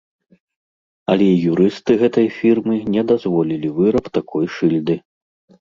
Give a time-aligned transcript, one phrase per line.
[1.15, 4.99] Але юрысты гэтай фірмы не дазволілі выраб такой шыльды.